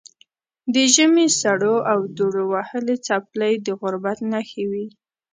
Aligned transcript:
د 0.73 0.75
ژمي 0.93 1.27
سړو 1.41 1.75
او 1.91 1.99
دوړو 2.17 2.43
وهلې 2.53 2.95
څپلۍ 3.07 3.53
د 3.65 3.67
غربت 3.81 4.19
نښې 4.31 4.63
وې. 4.71 4.85